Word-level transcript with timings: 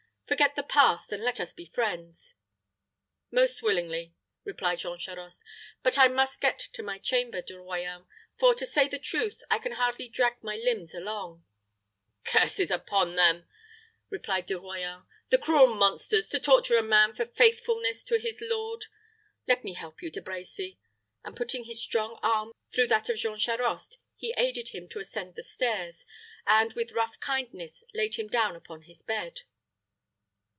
Forget 0.31 0.55
the 0.55 0.63
past, 0.63 1.11
and 1.11 1.21
let 1.21 1.41
us 1.41 1.51
be 1.51 1.65
friends." 1.65 2.35
"Most 3.31 3.61
willingly," 3.61 4.13
replied 4.45 4.79
Jean 4.79 4.97
Charost. 4.97 5.43
"But 5.83 5.97
I 5.97 6.07
must 6.07 6.39
get 6.39 6.57
to 6.57 6.81
my 6.81 6.99
chamber, 6.99 7.41
De 7.41 7.55
Royans, 7.55 8.07
for, 8.39 8.55
to 8.55 8.65
say 8.65 8.87
the 8.87 8.97
truth, 8.97 9.43
I 9.51 9.59
can 9.59 9.73
hardly 9.73 10.07
drag 10.07 10.41
my 10.41 10.55
limbs 10.55 10.95
along." 10.95 11.43
"Curses 12.23 12.71
upon 12.71 13.17
them!" 13.17 13.45
replied 14.09 14.45
De 14.45 14.53
Royans 14.57 15.05
"the 15.27 15.37
cruel 15.37 15.67
monsters, 15.67 16.29
to 16.29 16.39
torture 16.39 16.77
a 16.77 16.81
man 16.81 17.13
for 17.13 17.25
faithfulness 17.25 18.05
to 18.05 18.17
his 18.17 18.39
lord! 18.41 18.85
Let 19.49 19.65
me 19.65 19.73
help 19.73 20.01
you, 20.01 20.09
De 20.09 20.21
Brecy." 20.21 20.77
And, 21.25 21.35
putting 21.35 21.65
his 21.65 21.83
strong 21.83 22.17
arm 22.23 22.53
through 22.73 22.87
that 22.87 23.09
of 23.09 23.17
Jean 23.17 23.37
Charost, 23.37 23.97
he 24.15 24.33
aided 24.37 24.69
him 24.69 24.87
to 24.91 24.99
ascend 24.99 25.35
the 25.35 25.43
stairs, 25.43 26.05
and 26.47 26.71
with 26.71 26.93
rough 26.93 27.19
kindness 27.19 27.83
laid 27.93 28.15
him 28.15 28.29
down 28.29 28.55
upon 28.55 28.83
his 28.83 29.01
bed. 29.01 29.41